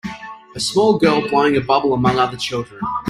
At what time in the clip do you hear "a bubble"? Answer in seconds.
1.57-1.93